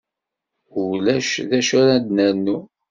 Ulac 0.81 1.31
d 1.49 1.51
acu 1.59 1.75
ara 1.81 1.95
d-nernu. 2.05 2.57